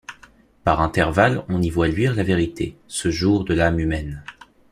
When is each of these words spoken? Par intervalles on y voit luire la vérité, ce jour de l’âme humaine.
Par 0.63 0.81
intervalles 0.81 1.45
on 1.47 1.61
y 1.61 1.69
voit 1.69 1.87
luire 1.87 2.15
la 2.15 2.23
vérité, 2.23 2.75
ce 2.87 3.11
jour 3.11 3.43
de 3.45 3.53
l’âme 3.53 3.79
humaine. 3.79 4.23